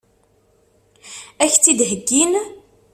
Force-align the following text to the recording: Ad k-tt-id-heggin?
Ad 1.43 1.49
k-tt-id-heggin? 1.51 2.33